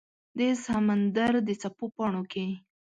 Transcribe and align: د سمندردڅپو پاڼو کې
د 0.37 0.39
سمندردڅپو 0.63 1.85
پاڼو 1.95 2.23
کې 2.31 2.45